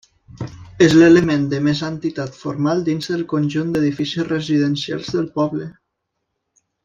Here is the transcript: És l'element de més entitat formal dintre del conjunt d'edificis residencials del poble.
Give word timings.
És 0.85 0.93
l'element 0.99 1.43
de 1.51 1.59
més 1.65 1.81
entitat 1.87 2.39
formal 2.45 2.81
dintre 2.89 3.13
del 3.15 3.23
conjunt 3.35 3.71
d'edificis 3.77 4.27
residencials 4.31 5.11
del 5.19 5.29
poble. 5.37 5.69